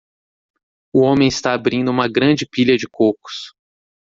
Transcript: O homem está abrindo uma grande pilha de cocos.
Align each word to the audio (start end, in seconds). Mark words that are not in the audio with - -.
O 0.91 1.01
homem 1.03 1.27
está 1.27 1.53
abrindo 1.53 1.91
uma 1.91 2.07
grande 2.07 2.43
pilha 2.51 2.75
de 2.75 2.87
cocos. 2.89 3.53